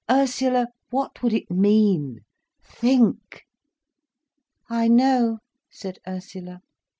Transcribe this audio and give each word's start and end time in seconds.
Ursula, 0.09 0.69
what 0.89 1.21
would 1.21 1.31
it 1.31 1.51
mean?—think!" 1.51 3.43
"I 4.67 4.87
know," 4.87 5.37
said 5.69 5.99
Ursula. 6.07 6.61